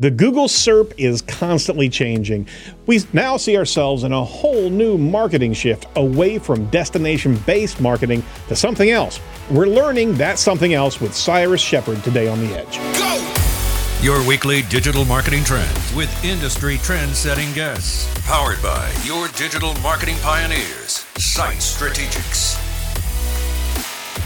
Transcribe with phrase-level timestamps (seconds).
[0.00, 2.48] The Google SERP is constantly changing.
[2.86, 8.24] We now see ourselves in a whole new marketing shift away from destination based marketing
[8.48, 9.20] to something else.
[9.52, 12.78] We're learning that something else with Cyrus Shepard today on The Edge.
[12.98, 14.02] Go!
[14.02, 18.12] Your weekly digital marketing trends with industry trend setting guests.
[18.26, 22.58] Powered by your digital marketing pioneers, Site Strategics.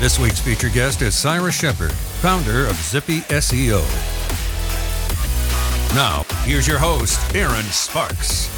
[0.00, 4.17] This week's featured guest is Cyrus Shepard, founder of Zyppy SEO.
[5.94, 8.57] Now, here's your host, Erin Sparks.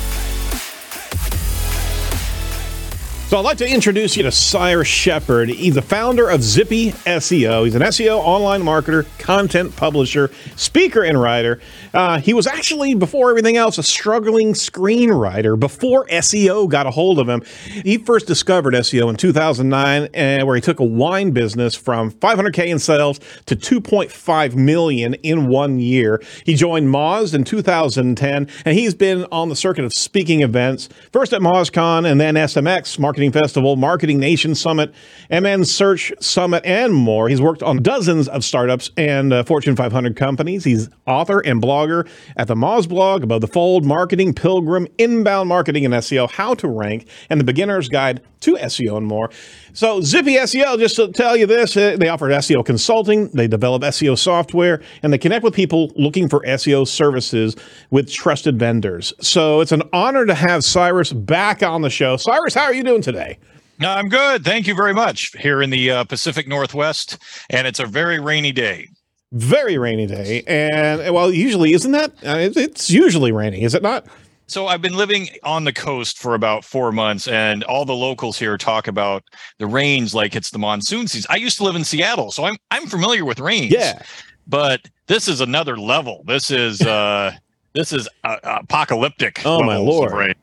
[3.30, 5.50] So I'd like to introduce you to Cyrus Shepard.
[5.50, 7.64] He's the founder of Zyppy SEO.
[7.64, 11.60] He's an SEO online marketer, content publisher, speaker, and writer.
[11.94, 17.20] Uh, he was actually, before everything else, a struggling screenwriter before SEO got a hold
[17.20, 17.44] of him.
[17.84, 22.66] He first discovered SEO in 2009, uh, where he took a wine business from 500K
[22.66, 26.20] in sales to 2.5 million in one year.
[26.44, 31.32] He joined Moz in 2010, and he's been on the circuit of speaking events, first
[31.32, 34.94] at MozCon and then SMX Marketing Marketing Festival, Marketing Nation Summit,
[35.30, 37.28] MN Search Summit, and more.
[37.28, 40.64] He's worked on dozens of startups and uh, Fortune 500 companies.
[40.64, 45.84] He's author and blogger at the Moz blog, Above the Fold, Marketing Pilgrim, Inbound Marketing
[45.84, 49.28] and SEO, How to Rank, and the Beginner's Guide to SEO and more.
[49.72, 53.82] So Zyppy SEO, just to tell you this, uh, they offer SEO consulting, they develop
[53.82, 57.56] SEO software, and they connect with people looking for SEO services
[57.90, 59.12] with trusted vendors.
[59.20, 62.16] So it's an honor to have Cyrus back on the show.
[62.16, 63.38] Cyrus, how are you doing today?
[63.78, 64.44] No, I'm good.
[64.44, 65.32] Thank you very much.
[65.38, 68.88] Here in the uh, Pacific Northwest, and it's a very rainy day.
[69.32, 72.10] Very rainy day, and well, usually isn't that?
[72.26, 74.04] Uh, it's usually rainy, is it not?
[74.50, 78.36] So I've been living on the coast for about four months, and all the locals
[78.36, 79.22] here talk about
[79.58, 81.28] the rains like it's the monsoon season.
[81.30, 83.70] I used to live in Seattle, so I'm I'm familiar with rains.
[83.70, 84.02] Yeah,
[84.48, 86.24] but this is another level.
[86.26, 87.30] This is uh
[87.74, 89.40] this is uh, apocalyptic.
[89.44, 90.34] Oh my lord!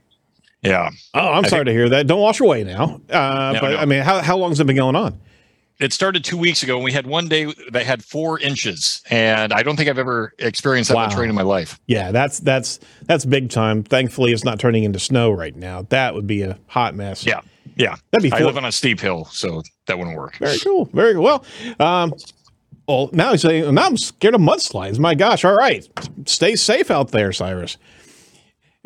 [0.62, 0.90] Yeah.
[1.14, 2.08] Oh, I'm I sorry think, to hear that.
[2.08, 3.02] Don't wash away now.
[3.10, 3.78] Uh, no, but no.
[3.78, 5.20] I mean, how how long has it been going on?
[5.80, 9.54] It started two weeks ago and we had one day that had four inches and
[9.54, 11.08] i don't think i've ever experienced that wow.
[11.08, 11.80] much rain in my life.
[11.88, 13.84] Yeah that's that's that's big time.
[13.84, 15.84] Thankfully it's not turning into snow right now.
[15.84, 17.26] That would be a hot mess.
[17.26, 17.42] Yeah
[17.76, 17.96] yeah.
[18.12, 20.38] That'd be i live on a steep hill so that wouldn't work.
[20.38, 21.24] Very cool very cool.
[21.24, 21.46] Well
[21.80, 22.14] um
[22.88, 25.00] well now he's saying now i'm scared of mudslides.
[25.00, 25.88] My gosh all right.
[26.26, 27.78] Stay safe out there cyrus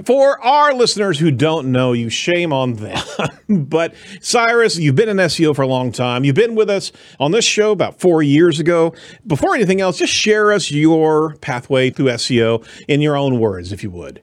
[0.06, 2.97] for our listeners who don't know you, shame on them.
[3.50, 6.24] but Cyrus, you've been in SEO for a long time.
[6.24, 8.94] You've been with us on this show about four years ago.
[9.28, 13.84] Before anything else, just share us your pathway through SEO in your own words, if
[13.84, 14.22] you would.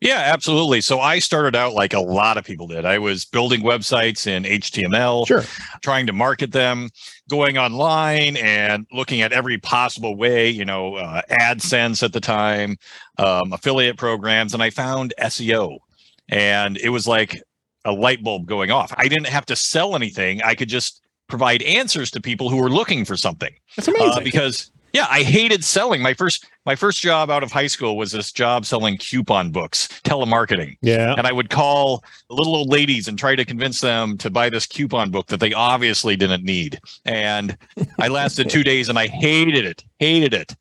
[0.00, 0.80] Yeah, absolutely.
[0.80, 2.86] So I started out like a lot of people did.
[2.86, 5.44] I was building websites in HTML, sure.
[5.82, 6.88] trying to market them,
[7.28, 12.78] going online and looking at every possible way, you know, uh, AdSense at the time,
[13.18, 15.78] um, affiliate programs, and I found SEO.
[16.30, 17.42] And it was like
[17.84, 18.94] a light bulb going off.
[18.96, 20.40] I didn't have to sell anything.
[20.42, 23.54] I could just provide answers to people who were looking for something.
[23.76, 24.12] That's amazing.
[24.12, 26.02] Uh, because yeah, I hated selling.
[26.02, 29.88] My first my first job out of high school was this job selling coupon books,
[30.04, 30.76] telemarketing.
[30.82, 31.14] Yeah.
[31.16, 34.66] And I would call little old ladies and try to convince them to buy this
[34.66, 36.78] coupon book that they obviously didn't need.
[37.04, 37.56] And
[37.98, 39.82] I lasted 2 days and I hated it.
[39.98, 40.54] Hated it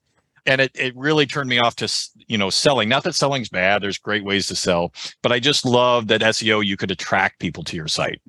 [0.45, 1.91] and it, it really turned me off to
[2.27, 5.65] you know selling not that selling's bad there's great ways to sell but i just
[5.65, 8.21] love that seo you could attract people to your site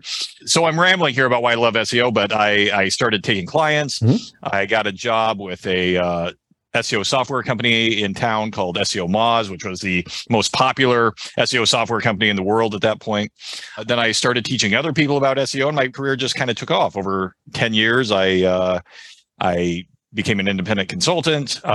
[0.44, 3.98] so i'm rambling here about why i love seo but i i started taking clients
[4.00, 4.16] mm-hmm.
[4.54, 6.30] i got a job with a uh,
[6.74, 12.00] SEO software company in town called SEO Moz, which was the most popular SEO software
[12.00, 13.32] company in the world at that point.
[13.76, 16.56] Uh, then I started teaching other people about SEO, and my career just kind of
[16.56, 16.96] took off.
[16.96, 18.80] Over ten years, I uh,
[19.40, 21.60] I became an independent consultant.
[21.64, 21.70] Mm-hmm.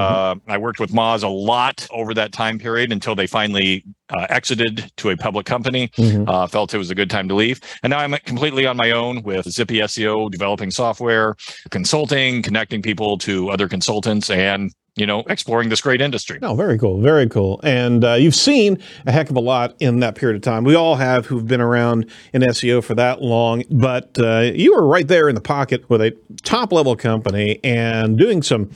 [0.50, 4.28] Uh, I worked with Moz a lot over that time period until they finally uh,
[4.30, 5.88] exited to a public company.
[5.90, 6.30] Mm-hmm.
[6.30, 8.92] Uh, felt it was a good time to leave, and now I'm completely on my
[8.92, 11.36] own with Zyppy SEO, developing software,
[11.72, 16.40] consulting, connecting people to other consultants, and you know, exploring this great industry.
[16.42, 17.02] Oh, very cool.
[17.02, 17.60] Very cool.
[17.64, 20.64] And uh, you've seen a heck of a lot in that period of time.
[20.64, 24.88] We all have who've been around in SEO for that long, but uh, you were
[24.88, 28.70] right there in the pocket with a top level company and doing some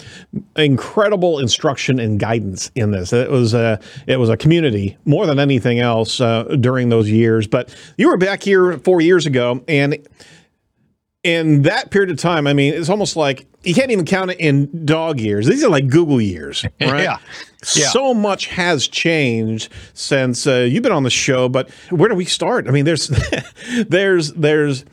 [0.57, 3.13] incredible instruction and guidance in this.
[3.13, 7.47] It was a, it was a community more than anything else uh, during those years.
[7.47, 10.05] But you were back here four years ago and
[11.23, 14.39] in that period of time, I mean, it's almost like you can't even count it
[14.39, 15.45] in dog years.
[15.45, 17.03] These are like Google years, right?
[17.03, 17.17] yeah.
[17.75, 17.89] yeah.
[17.89, 22.25] So much has changed since uh, you've been on the show, but where do we
[22.25, 22.67] start?
[22.67, 23.07] I mean, there's,
[23.87, 24.85] there's, there's,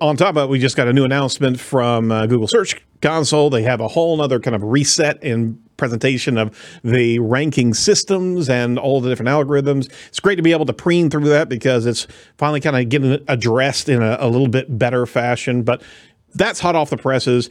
[0.00, 3.50] on top of it, we just got a new announcement from uh, Google Search Console.
[3.50, 8.78] They have a whole other kind of reset in presentation of the ranking systems and
[8.78, 9.92] all the different algorithms.
[10.08, 12.06] It's great to be able to preen through that because it's
[12.38, 15.62] finally kind of getting addressed in a, a little bit better fashion.
[15.62, 15.82] But
[16.34, 17.50] that's hot off the presses.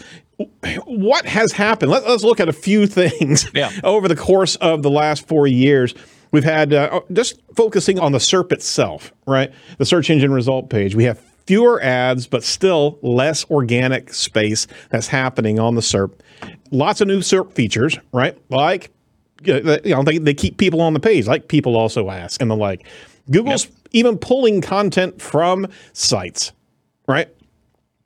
[0.86, 1.92] What has happened?
[1.92, 3.72] Let, us look at a few things yeah.
[3.84, 5.94] over the course of the last four years.
[6.32, 9.52] We've had uh, just focusing on the SERP itself, right?
[9.78, 10.94] The search engine result page.
[10.94, 16.12] We have fewer ads, but still less organic space that's happening on the SERP.
[16.72, 18.38] Lots of new SERP features, right?
[18.50, 18.92] Like,
[19.44, 22.56] you know, they, they keep people on the page, like people also ask and the
[22.56, 22.86] like.
[23.32, 23.74] Google's yep.
[23.94, 26.52] even pulling content from sites,
[27.08, 27.30] right?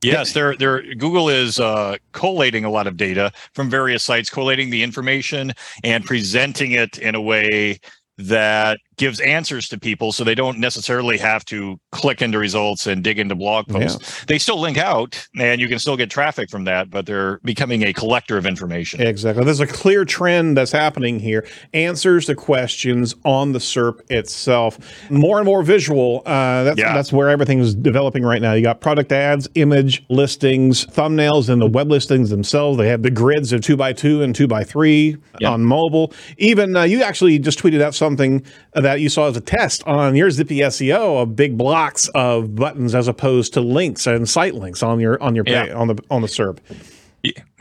[0.03, 4.71] Yes, they're, they're, Google is uh, collating a lot of data from various sites, collating
[4.71, 5.53] the information
[5.83, 7.79] and presenting it in a way
[8.17, 13.03] that gives answers to people so they don't necessarily have to click into results and
[13.03, 13.97] dig into blog posts.
[13.99, 14.25] Yeah.
[14.27, 17.81] They still link out and you can still get traffic from that, but they're becoming
[17.81, 19.01] a collector of information.
[19.01, 19.43] Exactly.
[19.43, 21.47] There's a clear trend that's happening here.
[21.73, 24.77] Answers to questions on the SERP itself.
[25.09, 26.21] More and more visual.
[26.27, 26.93] Uh, that's, yeah.
[26.93, 28.53] that's where everything is developing right now.
[28.53, 32.77] You got product ads, image listings, thumbnails, and the web listings themselves.
[32.77, 35.53] They have the grids of two by two and two by three yep.
[35.53, 36.13] on mobile.
[36.37, 38.45] Even uh, you actually just tweeted out something
[38.75, 42.55] that that you saw as a test on your Zyppy SEO of big blocks of
[42.55, 45.73] buttons as opposed to links and site links on your on your yeah.
[45.73, 46.59] on the on the SERP.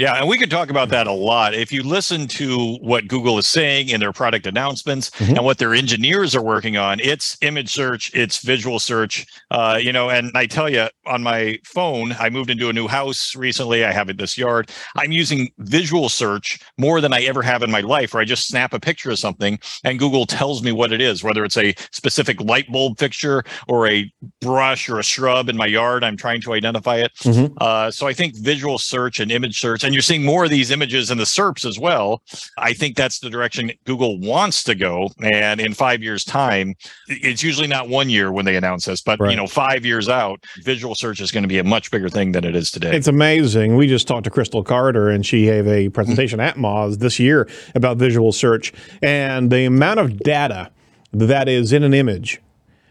[0.00, 1.52] Yeah, and we could talk about that a lot.
[1.52, 5.36] If you listen to what Google is saying in their product announcements mm-hmm.
[5.36, 9.26] and what their engineers are working on, it's image search, it's visual search.
[9.50, 12.88] Uh, you know, and I tell you, on my phone, I moved into a new
[12.88, 13.84] house recently.
[13.84, 14.70] I have it this yard.
[14.96, 18.48] I'm using visual search more than I ever have in my life, where I just
[18.48, 21.74] snap a picture of something and Google tells me what it is, whether it's a
[21.92, 24.10] specific light bulb fixture or a
[24.40, 26.04] brush or a shrub in my yard.
[26.04, 27.12] I'm trying to identify it.
[27.16, 27.52] Mm-hmm.
[27.60, 30.50] Uh, so I think visual search and image image search, and you're seeing more of
[30.50, 32.22] these images in the SERPs as well.
[32.56, 35.10] I think that's the direction Google wants to go.
[35.20, 36.76] And in five years' time,
[37.08, 39.32] it's usually not one year when they announce this, but right.
[39.32, 42.30] you know, five years out, visual search is going to be a much bigger thing
[42.30, 42.94] than it is today.
[42.94, 43.74] It's amazing.
[43.74, 47.48] We just talked to Crystal Carter, and she gave a presentation at Moz this year
[47.74, 48.72] about visual search
[49.02, 50.70] and the amount of data
[51.12, 52.40] that is in an image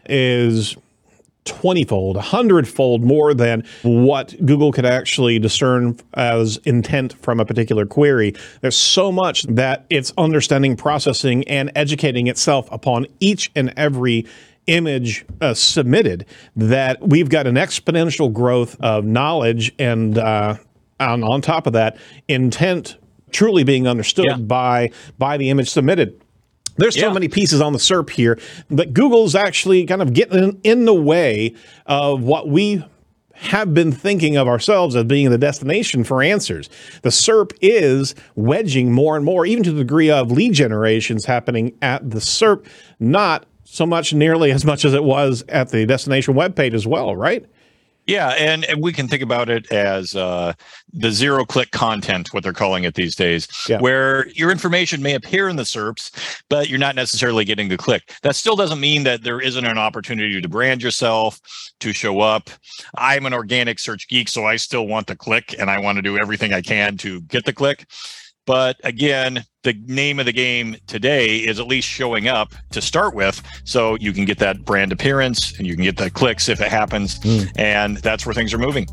[0.04, 0.76] is
[1.44, 7.44] 20 fold, 100 fold more than what Google could actually discern as intent from a
[7.44, 8.34] particular query.
[8.60, 14.26] There's so much that it's understanding, processing, and educating itself upon each and every
[14.66, 20.56] image uh, submitted that we've got an exponential growth of knowledge and uh,
[21.00, 21.96] on, on top of that,
[22.28, 22.96] intent
[23.32, 24.36] truly being understood yeah.
[24.36, 26.20] by by the image submitted.
[26.80, 27.12] There's so yeah.
[27.12, 28.38] many pieces on the SERP here
[28.70, 31.54] that Google's actually kind of getting in the way
[31.86, 32.82] of what we
[33.34, 36.68] have been thinking of ourselves as being the destination for answers.
[37.02, 41.76] The SERP is wedging more and more, even to the degree of lead generations happening
[41.80, 42.66] at the SERP,
[42.98, 46.86] not so much nearly as much as it was at the destination web page as
[46.86, 47.46] well, right?
[48.06, 50.54] Yeah, and, and we can think about it as uh,
[50.92, 53.80] the zero click content, what they're calling it these days, yeah.
[53.80, 58.12] where your information may appear in the SERPs, but you're not necessarily getting the click.
[58.22, 61.40] That still doesn't mean that there isn't an opportunity to brand yourself,
[61.80, 62.50] to show up.
[62.96, 66.02] I'm an organic search geek, so I still want the click and I want to
[66.02, 67.86] do everything I can to get the click.
[68.50, 73.14] But again, the name of the game today is at least showing up to start
[73.14, 73.40] with.
[73.62, 76.66] So you can get that brand appearance and you can get the clicks if it
[76.66, 77.20] happens.
[77.20, 77.52] Mm.
[77.54, 78.88] And that's where things are moving.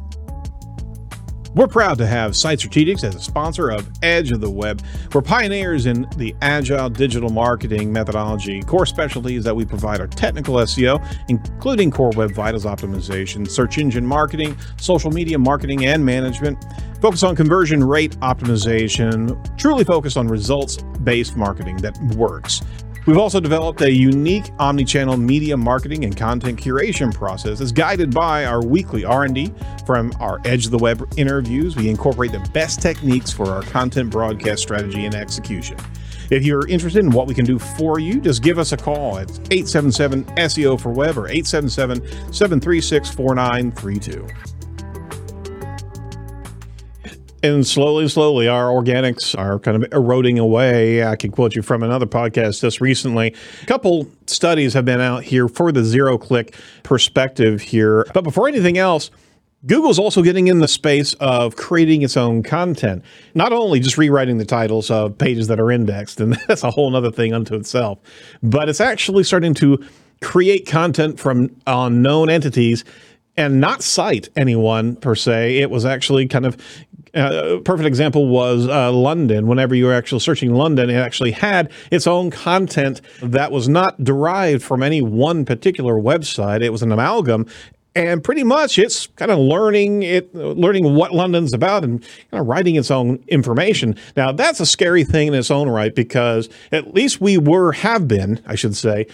[1.58, 4.84] We're proud to have Site Strategics as a sponsor of Edge of the Web.
[5.12, 8.62] We're pioneers in the agile digital marketing methodology.
[8.62, 14.06] Core specialties that we provide are technical SEO, including core web vitals optimization, search engine
[14.06, 16.64] marketing, social media marketing and management,
[17.02, 22.62] focus on conversion rate optimization, truly focus on results based marketing that works.
[23.08, 28.44] We've also developed a unique omni-channel media marketing and content curation process that's guided by
[28.44, 29.54] our weekly R&D
[29.86, 31.78] from our Edge of the Web interviews.
[31.78, 35.78] We incorporate the best techniques for our content broadcast strategy and execution.
[36.32, 39.18] If you're interested in what we can do for you, just give us a call
[39.18, 44.28] at 877 SEO for Web or 877 736 4932
[47.44, 51.03] and slowly, slowly, our organics are kind of eroding away.
[51.03, 53.36] I can quote you from another podcast just recently.
[53.62, 58.06] A couple studies have been out here for the zero click perspective here.
[58.13, 59.12] But before anything else,
[59.65, 63.03] Google's also getting in the space of creating its own content,
[63.34, 66.96] not only just rewriting the titles of pages that are indexed, and that's a whole
[66.96, 68.00] other thing unto itself,
[68.41, 69.84] but it's actually starting to
[70.22, 72.84] create content from unknown entities
[73.38, 75.58] and not cite anyone per se.
[75.58, 76.58] It was actually kind of
[77.13, 79.48] uh, a perfect example was uh, London.
[79.48, 84.03] Whenever you were actually searching London, it actually had its own content that was not
[84.03, 86.62] derived from any one particular website.
[86.62, 87.48] It was an amalgam,
[87.96, 92.46] and pretty much it's kind of learning it learning what london's about and kind of
[92.46, 96.94] writing its own information now that's a scary thing in its own right because at
[96.94, 99.08] least we were have been i should say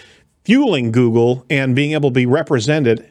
[0.43, 3.09] fueling google and being able to be represented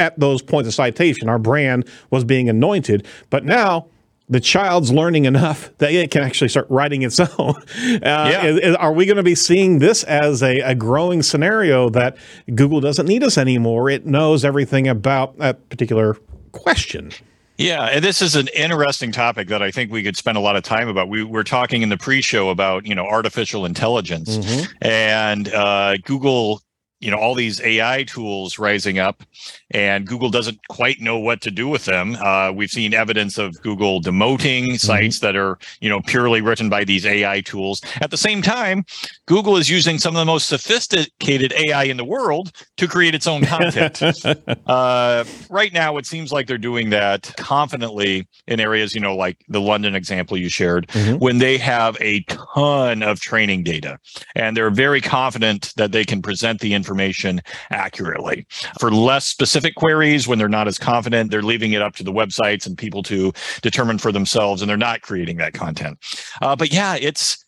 [0.00, 3.86] at those points of citation our brand was being anointed but now
[4.30, 7.54] the child's learning enough that it can actually start writing its own.
[7.56, 8.44] Uh, yeah.
[8.44, 12.16] is, is, are we going to be seeing this as a, a, growing scenario that
[12.54, 13.90] Google doesn't need us anymore?
[13.90, 16.16] It knows everything about that particular
[16.52, 17.10] question.
[17.58, 20.56] Yeah, and this is an interesting topic that I think we could spend a lot
[20.56, 21.10] of time about.
[21.10, 24.72] We were talking in the pre-show about you know artificial intelligence, mm-hmm.
[24.80, 26.62] and uh, Google
[27.00, 29.22] you know all these AI tools rising up,
[29.70, 32.16] and Google doesn't quite know what to do with them.
[32.16, 34.74] Uh, we've seen evidence of Google demoting mm-hmm.
[34.74, 37.80] sites that are you know purely written by these AI tools.
[38.02, 38.84] At the same time,
[39.26, 43.26] Google is using some of the most sophisticated AI in the world to create its
[43.26, 44.02] own content.
[44.66, 49.38] uh, right now, it seems like they're doing that confidently in areas you know like
[49.48, 51.16] the London example you shared, mm-hmm.
[51.18, 53.98] when they have a ton of training data,
[54.34, 58.46] and they're very confident that they can present the information information accurately.
[58.80, 62.12] For less specific queries, when they're not as confident, they're leaving it up to the
[62.12, 63.32] websites and people to
[63.62, 65.98] determine for themselves, and they're not creating that content.
[66.42, 67.44] Uh, but yeah, it's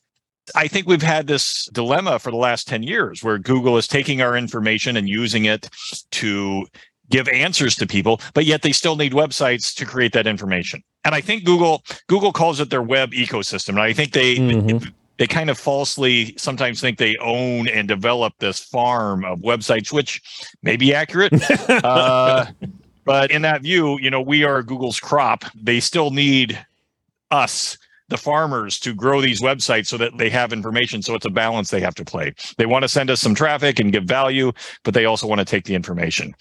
[0.54, 4.22] I think we've had this dilemma for the last 10 years where Google is taking
[4.22, 5.68] our information and using it
[6.12, 6.66] to
[7.10, 10.82] give answers to people, but yet they still need websites to create that information.
[11.04, 13.70] And I think Google Google calls it their web ecosystem.
[13.70, 14.88] And I think they mm-hmm
[15.22, 20.20] they kind of falsely sometimes think they own and develop this farm of websites, which
[20.64, 21.32] may be accurate.
[21.84, 22.46] uh,
[23.04, 25.44] but in that view, you know, we are Google's crop.
[25.54, 26.58] They still need
[27.30, 27.78] us
[28.12, 31.02] the farmers to grow these websites so that they have information.
[31.02, 32.34] So it's a balance they have to play.
[32.58, 34.52] They want to send us some traffic and give value,
[34.84, 36.34] but they also want to take the information.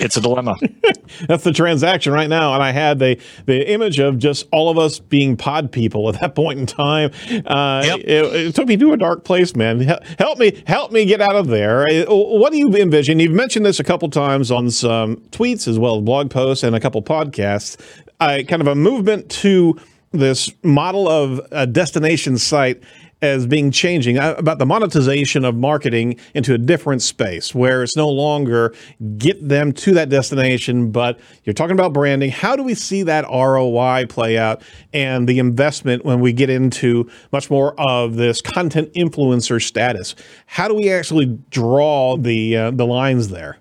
[0.00, 0.56] It's a dilemma.
[1.28, 2.54] That's the transaction right now.
[2.54, 6.20] And I had the the image of just all of us being pod people at
[6.20, 7.10] that point in time.
[7.46, 8.00] Uh, yep.
[8.00, 9.80] it, it, took me to a dark place, man.
[10.18, 11.86] Help me, help me get out of there.
[12.08, 13.20] What do you envision?
[13.20, 16.74] You've mentioned this a couple times on some tweets as well as blog posts and
[16.74, 17.76] a couple podcasts.
[18.20, 19.78] Uh, kind of a movement to
[20.12, 22.82] this model of a destination site
[23.20, 27.96] as being changing uh, about the monetization of marketing into a different space where it's
[27.96, 28.72] no longer
[29.16, 32.30] get them to that destination, but you're talking about branding.
[32.30, 34.62] How do we see that ROI play out
[34.92, 40.14] and the investment when we get into much more of this content influencer status?
[40.46, 43.58] How do we actually draw the uh, the lines there?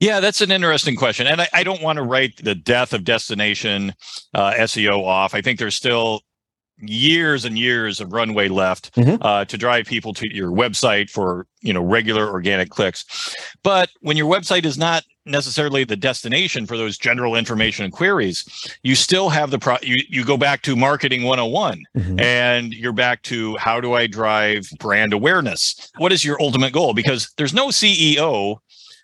[0.00, 1.26] Yeah, that's an interesting question.
[1.26, 3.94] And I, I don't want to write the death of destination
[4.32, 5.34] uh, SEO off.
[5.34, 6.22] I think there's still
[6.82, 9.22] years and years of runway left mm-hmm.
[9.22, 14.16] uh, to drive people to your website for you know regular organic clicks but when
[14.16, 18.44] your website is not necessarily the destination for those general information and queries
[18.82, 22.18] you still have the pro you, you go back to marketing 101 mm-hmm.
[22.18, 26.94] and you're back to how do i drive brand awareness what is your ultimate goal
[26.94, 28.56] because there's no ceo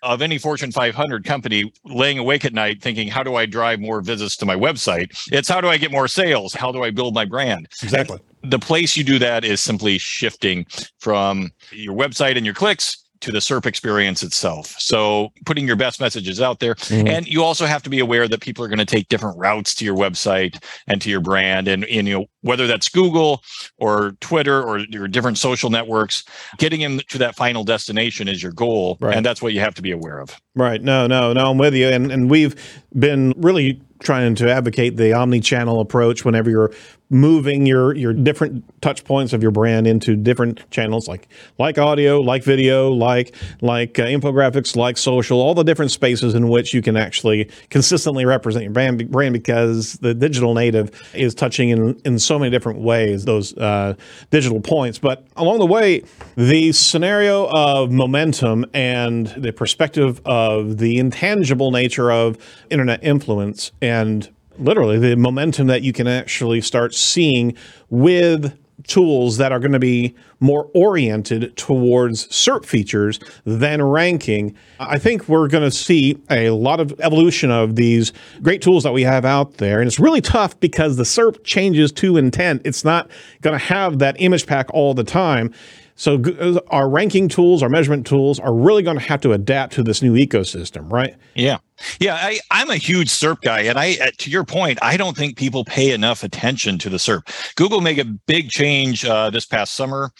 [0.07, 4.01] of any Fortune 500 company laying awake at night thinking, how do I drive more
[4.01, 5.11] visits to my website?
[5.31, 6.53] It's how do I get more sales?
[6.53, 7.67] How do I build my brand?
[7.83, 8.19] Exactly.
[8.43, 10.65] And the place you do that is simply shifting
[10.99, 14.75] from your website and your clicks to the SERP experience itself.
[14.77, 16.75] So putting your best messages out there.
[16.75, 17.07] Mm-hmm.
[17.07, 19.75] And you also have to be aware that people are going to take different routes
[19.75, 21.67] to your website and to your brand.
[21.67, 23.43] And, and, you know, whether that's Google
[23.77, 26.23] or Twitter or your different social networks,
[26.57, 28.97] getting them to that final destination is your goal.
[28.99, 29.15] Right.
[29.15, 30.39] And that's what you have to be aware of.
[30.55, 30.81] Right.
[30.81, 31.87] No, no, no, I'm with you.
[31.87, 32.55] And and we've
[32.97, 36.71] been really trying to advocate the omni-channel approach whenever you're
[37.09, 42.19] moving your your different touch points of your brand into different channels like like audio
[42.19, 46.81] like video like like uh, infographics like social all the different spaces in which you
[46.81, 52.19] can actually consistently represent your brand brand because the digital native is touching in in
[52.19, 53.93] so many different ways those uh,
[54.31, 54.99] digital points.
[54.99, 56.03] But along the way
[56.35, 62.37] the scenario of momentum and the perspective of the intangible nature of
[62.69, 67.55] internet influence and literally the momentum that you can actually start seeing
[67.89, 74.55] with tools that are going to be more oriented towards SERP features than ranking.
[74.79, 78.93] I think we're going to see a lot of evolution of these great tools that
[78.93, 79.79] we have out there.
[79.79, 82.61] And it's really tough because the SERP changes to intent.
[82.65, 83.09] It's not
[83.41, 85.53] going to have that image pack all the time.
[85.95, 89.73] So uh, our ranking tools, our measurement tools are really going to have to adapt
[89.73, 91.15] to this new ecosystem, right?
[91.33, 91.57] Yeah.
[91.99, 95.15] Yeah, I, I'm a huge SERP guy, and I, uh, to your point, I don't
[95.15, 97.55] think people pay enough attention to the SERP.
[97.55, 100.11] Google made a big change uh, this past summer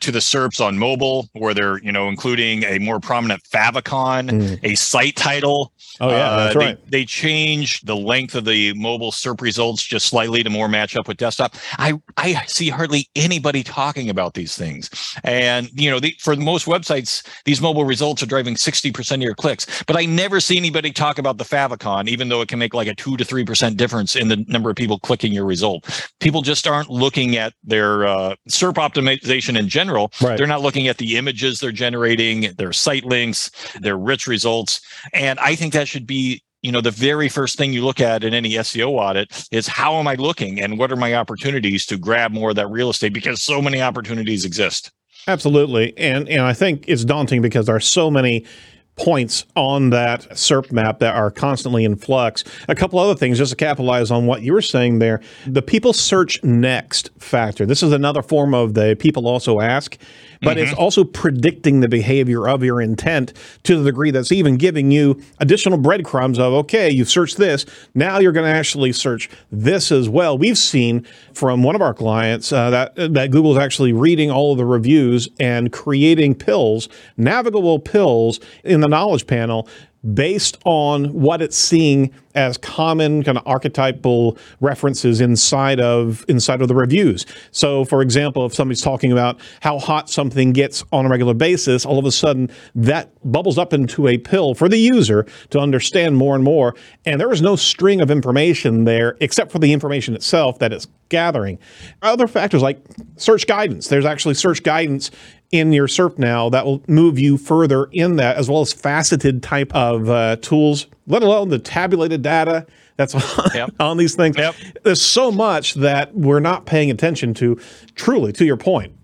[0.00, 4.58] to the SERPs on mobile, where they're you know including a more prominent favicon, mm.
[4.62, 5.72] a site title.
[6.00, 6.84] Oh yeah, uh, that's right.
[6.84, 10.96] They, they changed the length of the mobile SERP results just slightly to more match
[10.96, 11.54] up with desktop.
[11.78, 14.88] I I see hardly anybody talking about these things,
[15.24, 19.24] and you know, the, for most websites, these mobile results are driving sixty percent of
[19.24, 22.58] your clicks, but I never see anybody talk about the favicon, even though it can
[22.58, 25.44] make like a two to three percent difference in the number of people clicking your
[25.44, 26.08] result.
[26.20, 30.12] People just aren't looking at their uh, SERP optimization in general.
[30.20, 30.38] Right.
[30.38, 34.80] They're not looking at the images they're generating, their site links, their rich results,
[35.12, 38.24] and I think that should be you know the very first thing you look at
[38.24, 41.98] in any SEO audit is how am I looking and what are my opportunities to
[41.98, 44.92] grab more of that real estate because so many opportunities exist.
[45.26, 48.46] Absolutely, and and I think it's daunting because there are so many
[48.96, 52.44] points on that SERP map that are constantly in flux.
[52.68, 55.20] A couple other things just to capitalize on what you were saying there.
[55.46, 57.64] The people search next factor.
[57.64, 59.96] This is another form of the people also ask
[60.42, 60.68] but mm-hmm.
[60.68, 63.32] it's also predicting the behavior of your intent
[63.62, 67.64] to the degree that's even giving you additional breadcrumbs of, okay, you've searched this.
[67.94, 70.36] Now you're going to actually search this as well.
[70.36, 74.58] We've seen from one of our clients uh, that, that Google's actually reading all of
[74.58, 79.68] the reviews and creating pills, navigable pills in the knowledge panel
[80.14, 86.68] based on what it's seeing as common kind of archetypal references inside of inside of
[86.68, 87.26] the reviews.
[87.50, 91.84] So for example, if somebody's talking about how hot something gets on a regular basis,
[91.84, 96.16] all of a sudden that bubbles up into a pill for the user to understand
[96.16, 96.74] more and more.
[97.04, 100.86] And there is no string of information there except for the information itself that it's
[101.10, 101.58] gathering.
[102.00, 102.82] Other factors like
[103.16, 103.88] search guidance.
[103.88, 105.10] There's actually search guidance
[105.52, 109.42] in your SERP now that will move you further in that, as well as faceted
[109.42, 112.66] type of uh, tools, let alone the tabulated data
[112.96, 113.70] that's on, yep.
[113.78, 114.36] on these things.
[114.36, 114.54] Yep.
[114.82, 117.60] There's so much that we're not paying attention to,
[117.94, 118.94] truly, to your point.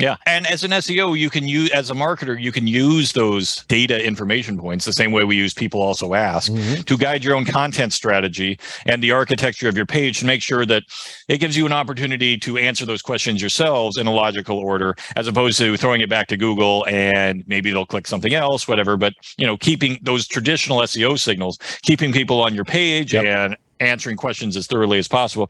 [0.00, 0.16] Yeah.
[0.26, 4.04] And as an SEO, you can use, as a marketer, you can use those data
[4.04, 6.82] information points the same way we use people also ask mm-hmm.
[6.82, 10.64] to guide your own content strategy and the architecture of your page to make sure
[10.66, 10.84] that
[11.28, 15.26] it gives you an opportunity to answer those questions yourselves in a logical order, as
[15.26, 18.96] opposed to throwing it back to Google and maybe they'll click something else, whatever.
[18.96, 23.24] But, you know, keeping those traditional SEO signals, keeping people on your page yep.
[23.24, 25.48] and answering questions as thoroughly as possible.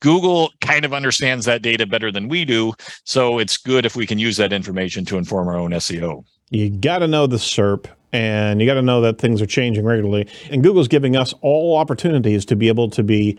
[0.00, 2.72] Google kind of understands that data better than we do.
[3.04, 6.24] So it's good if we can use that information to inform our own SEO.
[6.50, 9.84] You got to know the SERP and you got to know that things are changing
[9.84, 10.28] regularly.
[10.50, 13.38] And Google's giving us all opportunities to be able to be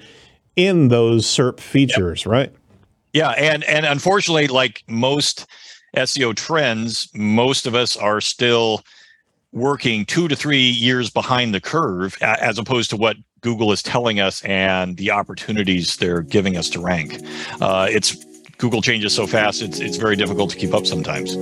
[0.55, 2.31] in those SERP features, yep.
[2.31, 2.53] right?
[3.13, 5.45] Yeah, and and unfortunately, like most
[5.95, 8.81] SEO trends, most of us are still
[9.51, 14.19] working two to three years behind the curve, as opposed to what Google is telling
[14.19, 17.21] us and the opportunities they're giving us to rank.
[17.61, 18.15] Uh, it's
[18.57, 21.35] Google changes so fast; it's it's very difficult to keep up sometimes.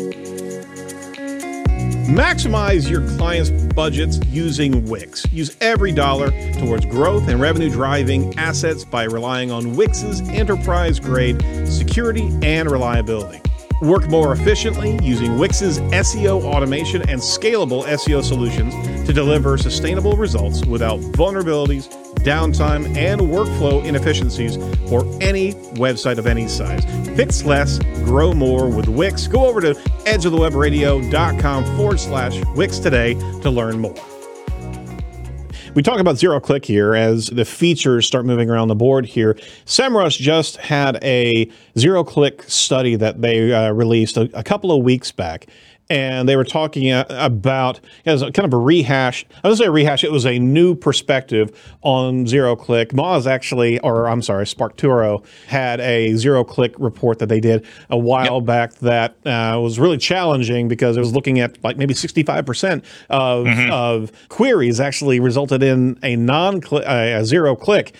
[2.12, 5.26] Maximize your clients' budgets using Wix.
[5.32, 11.42] Use every dollar towards growth and revenue driving assets by relying on Wix's enterprise grade
[11.68, 13.40] security and reliability.
[13.82, 18.76] Work more efficiently using Wix's SEO automation and scalable SEO solutions
[19.08, 26.48] to deliver sustainable results without vulnerabilities, downtime, and workflow inefficiencies for any website of any
[26.48, 26.86] size.
[27.16, 29.28] Fix less, grow more with Wix.
[29.28, 29.74] Go over to
[30.06, 34.21] edgeofthewebradio.com forward slash Wix today to learn more.
[35.74, 39.36] We talk about zero click here as the features start moving around the board here.
[39.66, 44.84] SEMrush just had a zero click study that they uh, released a, a couple of
[44.84, 45.48] weeks back
[45.92, 49.26] and they were talking about as kind of a rehash.
[49.44, 51.52] I don't say a rehash; it was a new perspective
[51.82, 52.90] on zero click.
[52.90, 57.98] Moz actually, or I'm sorry, SparkToro had a zero click report that they did a
[57.98, 58.46] while yep.
[58.46, 62.86] back that uh, was really challenging because it was looking at like maybe 65 percent
[63.10, 63.72] of mm-hmm.
[63.72, 67.94] of queries actually resulted in a non uh, a zero click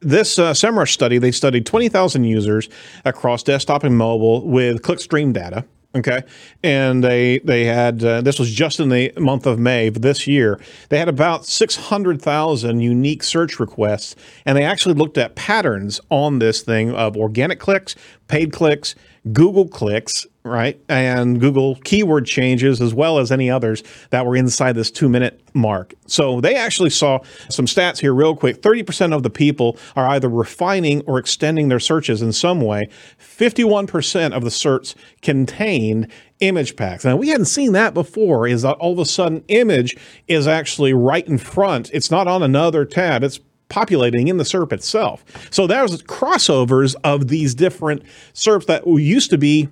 [0.00, 2.68] this uh, SEMrush study, they studied 20,000 users
[3.04, 5.64] across desktop and mobile with clickstream data.
[5.94, 6.22] Okay,
[6.62, 10.26] and they they had uh, this was just in the month of May of this
[10.26, 10.60] year.
[10.90, 15.98] They had about six hundred thousand unique search requests, and they actually looked at patterns
[16.10, 17.96] on this thing of organic clicks,
[18.26, 18.94] paid clicks,
[19.32, 20.80] Google clicks, right?
[20.88, 25.40] And Google keyword changes as well as any others that were inside this two minute
[25.54, 25.94] mark.
[26.06, 28.62] So they actually saw some stats here, real quick.
[28.62, 32.88] 30% of the people are either refining or extending their searches in some way.
[33.20, 36.10] 51% of the search contained
[36.40, 37.04] image packs.
[37.04, 39.96] Now, we hadn't seen that before, is that all of a sudden image
[40.28, 41.90] is actually right in front.
[41.92, 43.24] It's not on another tab.
[43.24, 45.24] It's populating in the SERP itself.
[45.50, 48.02] So there's crossovers of these different
[48.34, 49.68] SERPs that used to be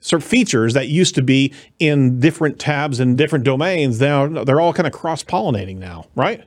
[0.00, 4.00] SERP features that used to be in different tabs and different domains.
[4.00, 6.44] Now they're all kind of cross pollinating now, right?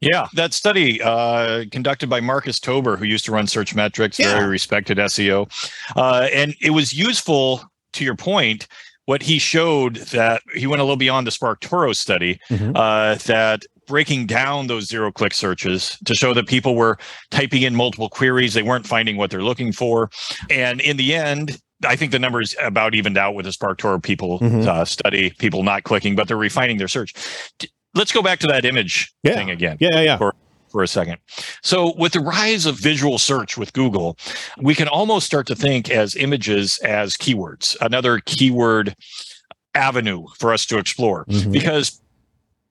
[0.00, 4.32] Yeah, that study uh, conducted by Marcus Tober, who used to run Searchmetrics, yeah.
[4.34, 5.50] very respected SEO,
[5.96, 7.62] uh, and it was useful.
[7.92, 8.68] To your point,
[9.06, 12.76] what he showed that he went a little beyond the Spark SparkToro study mm-hmm.
[12.76, 16.98] uh, that breaking down those zero click searches to show that people were
[17.30, 20.10] typing in multiple queries they weren't finding what they're looking for
[20.50, 24.40] and in the end I think the numbers about evened out with the SparkToro people
[24.40, 24.68] mm-hmm.
[24.68, 27.14] uh, study, people not clicking, but they're refining their search.
[27.94, 29.34] Let's go back to that image yeah.
[29.34, 29.76] thing again.
[29.80, 30.16] Yeah, yeah.
[30.16, 30.34] For,
[30.70, 31.18] for a second.
[31.62, 34.18] So, with the rise of visual search with Google,
[34.58, 38.94] we can almost start to think as images as keywords, another keyword
[39.74, 41.52] avenue for us to explore mm-hmm.
[41.52, 42.00] because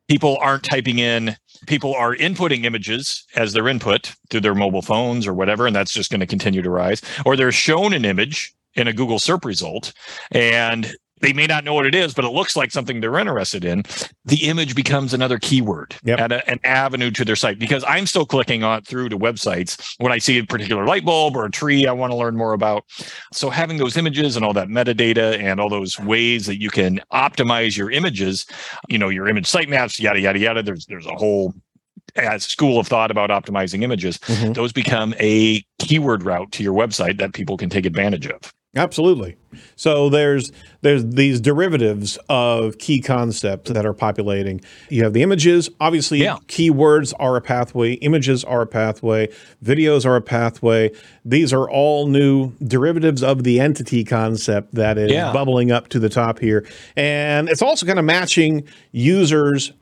[0.08, 5.26] people aren't typing in people are inputting images as their input through their mobile phones
[5.26, 7.02] or whatever and that's just going to continue to rise.
[7.26, 9.94] Or they're shown an image in a google serp result
[10.32, 13.66] and they may not know what it is, but it looks like something they're interested
[13.66, 13.84] in.
[14.26, 16.20] The image becomes another keyword yep.
[16.20, 19.96] and a, an avenue to their site because I'm still clicking on through to websites
[20.00, 22.54] when I see a particular light bulb or a tree I want to learn more
[22.54, 22.84] about.
[23.34, 27.02] So having those images and all that metadata and all those ways that you can
[27.12, 28.46] optimize your images,
[28.88, 30.64] you know, your image sitemaps, yada yada yada.
[30.64, 31.54] There's there's a whole
[32.16, 34.18] as school of thought about optimizing images.
[34.20, 34.54] Mm-hmm.
[34.54, 38.54] Those become a keyword route to your website that people can take advantage of.
[38.76, 39.38] Absolutely.
[39.76, 40.52] So there's
[40.82, 44.62] there's these derivatives of key concepts that are populating.
[44.90, 45.70] You have the images.
[45.80, 46.38] Obviously, yeah.
[46.48, 47.94] keywords are a pathway.
[47.94, 49.30] Images are a pathway.
[49.64, 50.92] Videos are a pathway.
[51.26, 55.34] These are all new derivatives of the entity concept that is yeah.
[55.34, 59.74] bubbling up to the top here, and it's also kind of matching users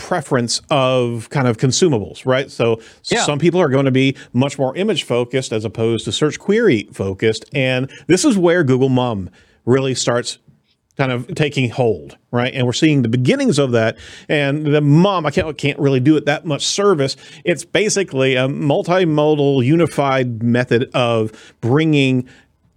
[0.00, 2.50] preference of kind of consumables, right?
[2.50, 3.22] So yeah.
[3.24, 6.88] some people are going to be much more image focused as opposed to search query
[6.92, 7.44] focused.
[7.54, 9.30] And this is where Google MUM
[9.64, 10.38] really starts
[10.96, 12.52] kind of taking hold, right?
[12.52, 13.96] And we're seeing the beginnings of that.
[14.28, 17.16] And the MUM, I can't can't really do it that much service.
[17.44, 22.28] It's basically a multimodal, unified method of bringing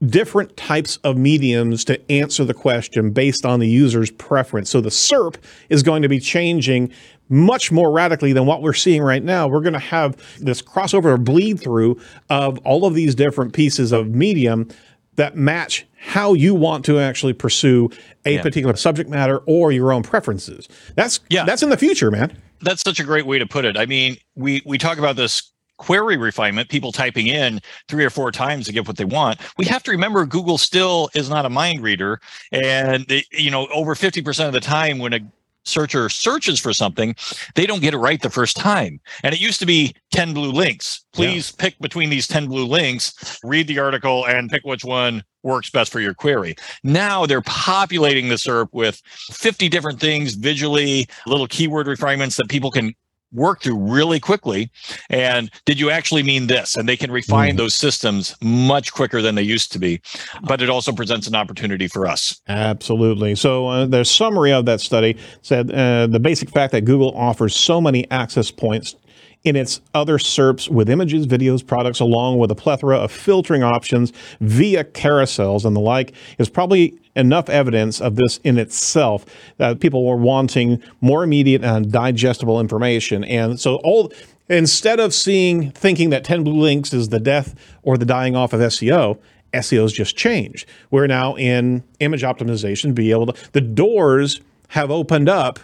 [0.06, 4.70] different types of mediums to answer the question based on the user's preference.
[4.70, 5.36] So the SERP
[5.70, 6.92] is going to be changing
[7.30, 9.48] much more radically than what we're seeing right now.
[9.48, 13.92] We're going to have this crossover or bleed through of all of these different pieces
[13.92, 14.68] of medium
[15.16, 17.90] that match how you want to actually pursue
[18.26, 18.42] a yeah.
[18.42, 20.68] particular subject matter or your own preferences.
[20.96, 21.46] That's yeah.
[21.46, 22.38] that's in the future, man.
[22.62, 23.78] That's such a great way to put it.
[23.78, 25.53] I mean, we we talk about this
[25.84, 29.38] query refinement, people typing in three or four times to get what they want.
[29.58, 32.22] We have to remember Google still is not a mind reader.
[32.54, 35.20] And, they, you know, over 50% of the time when a
[35.66, 37.16] searcher searches for something,
[37.56, 39.02] they don't get it right the first time.
[39.24, 41.04] And it used to be 10 blue links.
[41.12, 41.64] Please yeah.
[41.64, 45.92] pick between these 10 blue links, read the article, and pick which one works best
[45.92, 46.56] for your query.
[46.84, 52.72] Now they're populating the SERP with 50 different things visually, little keyword refinements that people
[52.72, 52.96] can
[53.34, 54.72] work through really quickly.
[55.10, 56.76] And did you actually mean this?
[56.76, 57.58] And they can refine mm.
[57.58, 60.02] those systems much quicker than they used to be.
[60.44, 62.40] But it also presents an opportunity for us.
[62.48, 63.36] Absolutely.
[63.36, 67.56] So uh, the summary of that study said uh, the basic fact that Google offers
[67.56, 68.96] so many access points
[69.44, 74.14] in its other SERPs with images, videos, products, along with a plethora of filtering options
[74.40, 79.26] via carousels and the like, is probably enough evidence of this in itself
[79.58, 83.24] that people were wanting more immediate and digestible information.
[83.26, 84.12] And so all
[84.50, 88.54] instead of seeing thinking that 10 blue links is the death or the dying off
[88.54, 89.20] of SEO,
[89.54, 90.68] SEO's just changed.
[90.90, 95.60] We're now in image optimization, be able to the doors have opened up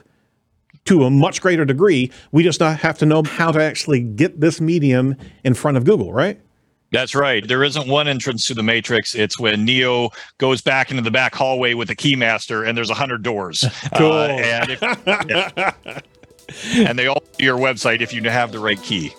[0.89, 2.11] to a much greater degree.
[2.31, 6.11] We just have to know how to actually get this medium in front of Google,
[6.11, 6.41] right?
[6.91, 7.47] That's right.
[7.47, 9.13] There isn't one entrance to the Matrix.
[9.13, 12.95] It's when Neo goes back into the back hallway with the keymaster, and there's a
[12.95, 13.63] hundred doors.
[13.95, 14.11] Cool.
[14.11, 15.99] Uh, and, if, yeah.
[16.87, 19.13] and they all your website if you have the right key.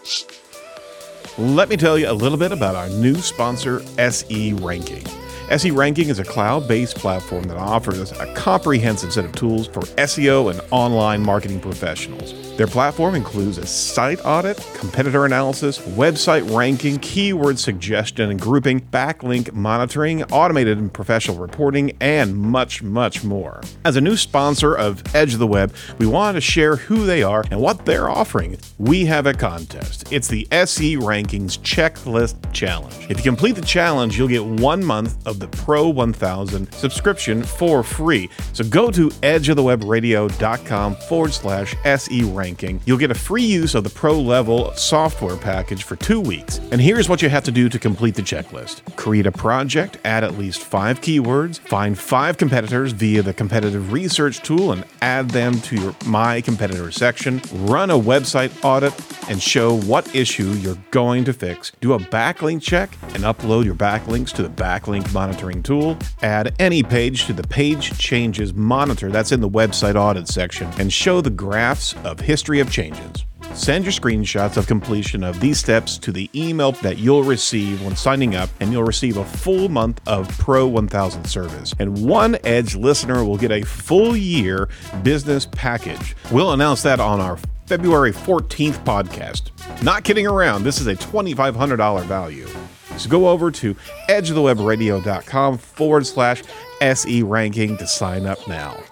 [1.39, 5.20] Let me tell you a little bit about our new sponsor, SE Ranking.
[5.51, 9.81] SE Ranking is a cloud based platform that offers a comprehensive set of tools for
[9.81, 12.50] SEO and online marketing professionals.
[12.61, 19.55] Their platform includes a site audit, competitor analysis, website ranking, keyword suggestion and grouping, backlink
[19.55, 23.63] monitoring, automated and professional reporting, and much, much more.
[23.87, 27.23] As a new sponsor of Edge of the Web, we wanted to share who they
[27.23, 28.59] are and what they're offering.
[28.77, 30.13] We have a contest.
[30.13, 33.07] It's the SE Rankings Checklist Challenge.
[33.09, 37.83] If you complete the challenge, you'll get one month of the Pro 1000 subscription for
[37.83, 38.29] free.
[38.53, 42.21] So go to edgeofthewebradio.com forward slash SE
[42.51, 42.81] ranking.
[42.85, 46.59] You'll get a free use of the Pro level software package for two weeks.
[46.73, 50.25] And here's what you have to do to complete the checklist create a project, add
[50.25, 55.61] at least five keywords, find five competitors via the competitive research tool and add them
[55.61, 58.93] to your My Competitor section, run a website audit,
[59.31, 63.75] and show what issue you're going to fix, do a backlink check, and upload your
[63.75, 69.33] backlinks to the backlink monitoring tool, add any page to the page changes monitor that's
[69.33, 73.25] in the website audit section, and show the graphs of history of changes.
[73.55, 77.97] Send your screenshots of completion of these steps to the email that you'll receive when
[77.97, 81.75] signing up, and you'll receive a full month of Pro 1000 service.
[81.79, 84.69] And one Edge listener will get a full year
[85.03, 86.17] business package.
[86.31, 89.51] We'll announce that on our February 14th podcast.
[89.83, 92.49] Not kidding around, this is a $2,500 value.
[92.97, 93.75] So go over to
[94.09, 96.43] edgeofthewebradio.com forward slash
[96.81, 98.83] SE ranking to sign up now.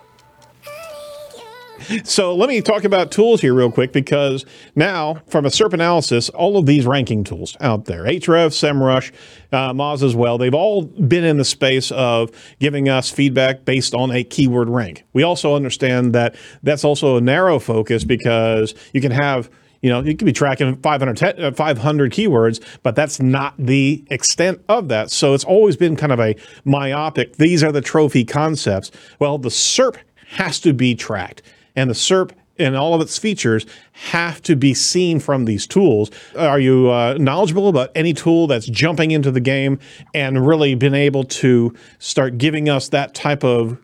[2.05, 6.29] So let me talk about tools here real quick because now, from a SERP analysis,
[6.31, 9.13] all of these ranking tools out there, Ahrefs, SEMrush,
[9.53, 13.95] uh, Moz as well, they've all been in the space of giving us feedback based
[13.95, 15.05] on a keyword rank.
[15.13, 20.01] We also understand that that's also a narrow focus because you can have you know,
[20.01, 25.11] you could be tracking 500, uh, 500 keywords, but that's not the extent of that.
[25.11, 28.91] So it's always been kind of a myopic, these are the trophy concepts.
[29.21, 29.97] Well, the SERP
[30.31, 31.43] has to be tracked
[31.79, 36.11] and the SERP and all of its features have to be seen from these tools.
[36.37, 39.79] Are you uh, knowledgeable about any tool that's jumping into the game
[40.13, 43.79] and really been able to start giving us that type of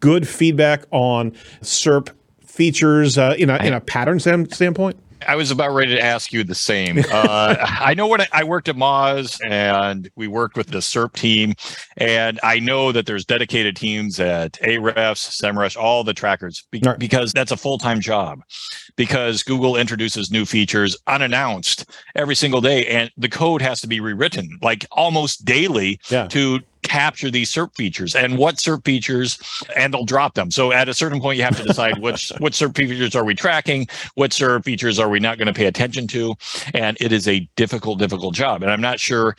[0.00, 1.30] good feedback on
[1.62, 2.10] SERP
[2.44, 4.98] features uh, in, a, in a pattern standpoint?
[5.26, 6.98] I was about ready to ask you the same.
[7.10, 11.12] Uh, I know when I, I, worked at Moz and we worked with the SERP
[11.14, 11.54] team,
[11.96, 16.98] and I know that there's dedicated teams at Ahrefs, SEMrush, all the trackers, be, right.
[16.98, 18.42] because that's a full time job.
[18.96, 24.00] Because Google introduces new features unannounced every single day, and the code has to be
[24.00, 26.26] rewritten like almost daily yeah.
[26.28, 29.38] to capture these SERP features and what SERP features,
[29.76, 30.50] and they'll drop them.
[30.50, 33.34] So at a certain point, you have to decide which what SERP features are we
[33.34, 36.34] tracking, what SERP features are we not going to pay attention to,
[36.74, 38.62] and it is a difficult, difficult job.
[38.62, 39.36] And I'm not sure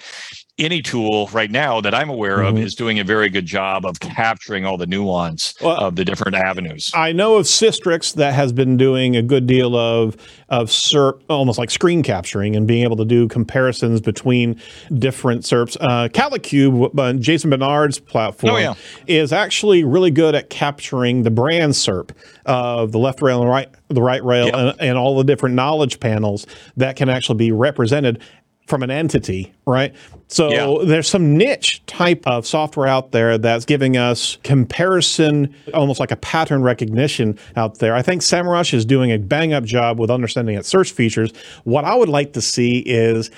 [0.57, 2.57] any tool right now that I'm aware mm-hmm.
[2.57, 6.05] of is doing a very good job of capturing all the nuance well, of the
[6.05, 6.91] different avenues.
[6.93, 10.17] I know of Sistrix that has been doing a good deal of
[10.49, 14.59] of SERP, almost like screen capturing and being able to do comparisons between
[14.93, 15.77] different SERPs.
[15.79, 18.73] Uh, Kalicube, uh, Jason Barnard's platform, oh, yeah.
[19.07, 22.11] is actually really good at capturing the brand SERP
[22.45, 24.55] of the left rail and right the right rail yep.
[24.55, 26.45] and, and all the different knowledge panels
[26.77, 28.21] that can actually be represented
[28.67, 29.93] from an entity, right?
[30.27, 30.85] So yeah.
[30.85, 36.15] there's some niche type of software out there that's giving us comparison, almost like a
[36.15, 37.93] pattern recognition out there.
[37.93, 41.31] I think SEMrush is doing a bang up job with understanding its search features.
[41.65, 43.29] What I would like to see is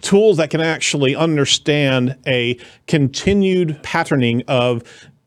[0.00, 4.82] tools that can actually understand a continued patterning of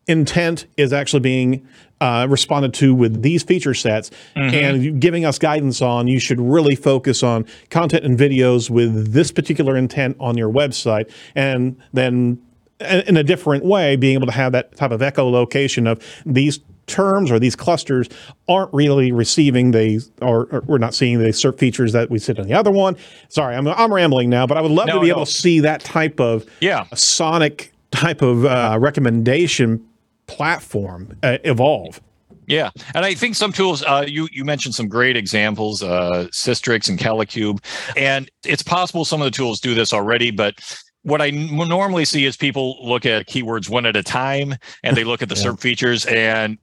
[0.07, 1.67] intent is actually being
[2.01, 4.53] uh, responded to with these feature sets mm-hmm.
[4.53, 9.31] and giving us guidance on you should really focus on content and videos with this
[9.31, 12.41] particular intent on your website and then
[12.79, 17.29] in a different way being able to have that type of echolocation of these terms
[17.29, 18.09] or these clusters
[18.49, 22.39] aren't really receiving the or, or, we're not seeing the SERP features that we sit
[22.39, 22.97] on the other one.
[23.29, 25.13] Sorry, I'm, I'm rambling now, but I would love no, to be no.
[25.13, 26.85] able to see that type of yeah.
[26.95, 29.85] sonic type of uh, recommendation
[30.31, 32.01] platform uh, evolve.
[32.47, 33.83] Yeah, and I think some tools.
[33.83, 37.63] Uh, you you mentioned some great examples, uh, Sistrix and Kalicube,
[37.95, 40.55] and it's possible some of the tools do this already, but
[41.03, 44.97] what I n- normally see is people look at keywords one at a time, and
[44.97, 45.43] they look at the yeah.
[45.43, 46.57] SERP features and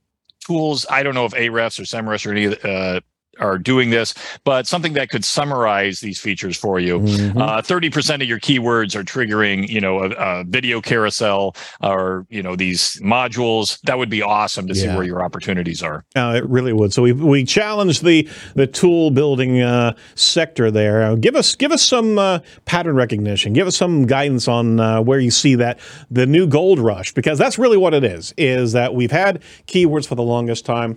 [0.46, 0.84] tools.
[0.90, 3.00] I don't know if Ahrefs or SEMrush or any uh,
[3.40, 7.00] are doing this, but something that could summarize these features for you.
[7.00, 7.40] Mm-hmm.
[7.40, 12.42] Uh, 30% of your keywords are triggering, you know, a, a, video carousel or, you
[12.42, 13.80] know, these modules.
[13.82, 14.82] That would be awesome to yeah.
[14.82, 16.04] see where your opportunities are.
[16.16, 16.92] Uh, it really would.
[16.92, 21.02] So we, we challenge the, the tool building uh, sector there.
[21.02, 23.52] Uh, give us, give us some uh, pattern recognition.
[23.52, 25.78] Give us some guidance on uh, where you see that
[26.10, 30.06] the new gold rush, because that's really what it is, is that we've had keywords
[30.06, 30.96] for the longest time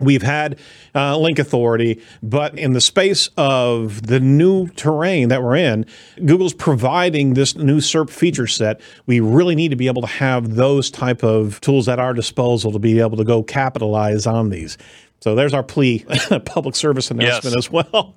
[0.00, 0.58] We've had
[0.94, 5.86] uh, Link Authority, but in the space of the new terrain that we're in,
[6.24, 8.80] Google's providing this new SERP feature set.
[9.06, 12.72] We really need to be able to have those type of tools at our disposal
[12.72, 14.78] to be able to go capitalize on these.
[15.20, 16.04] So there's our plea,
[16.46, 17.56] public service announcement Yes.
[17.56, 18.14] as well.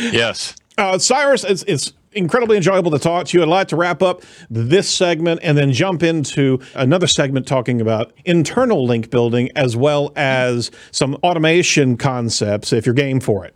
[0.00, 0.56] Yes.
[0.78, 3.42] Uh, Cyrus, it's, it's incredibly enjoyable to talk to you.
[3.42, 8.12] I'd like to wrap up this segment and then jump into another segment talking about
[8.24, 13.54] internal link building as well as some automation concepts if you're game for it.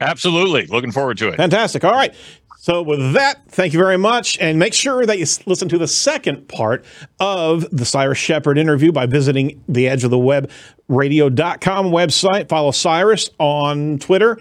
[0.00, 0.66] Absolutely.
[0.66, 1.36] Looking forward to it.
[1.36, 1.84] Fantastic.
[1.84, 2.14] All right.
[2.58, 4.36] So, with that, thank you very much.
[4.40, 6.84] And make sure that you listen to the second part
[7.20, 10.50] of the Cyrus Shepard interview by visiting the edge of the web
[10.88, 12.48] radio.com website.
[12.48, 14.38] Follow Cyrus on Twitter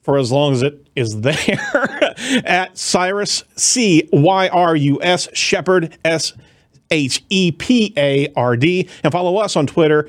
[0.00, 2.07] for as long as it is there
[2.44, 6.32] at Cyrus, C Y R U S, Shepard S
[6.90, 8.88] H E P A R D.
[9.02, 10.08] And follow us on Twitter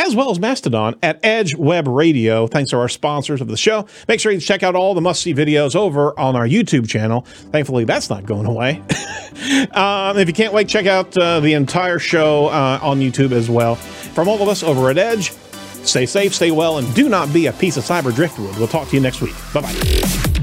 [0.00, 2.46] as well as Mastodon at Edge Web Radio.
[2.46, 3.86] Thanks to our sponsors of the show.
[4.08, 7.22] Make sure you check out all the must see videos over on our YouTube channel.
[7.52, 8.78] Thankfully, that's not going away.
[9.72, 13.50] um, if you can't wait, check out uh, the entire show uh, on YouTube as
[13.50, 13.74] well.
[13.76, 15.32] From all of us over at Edge,
[15.84, 18.56] stay safe, stay well, and do not be a piece of cyber driftwood.
[18.56, 19.34] We'll talk to you next week.
[19.52, 20.39] Bye bye.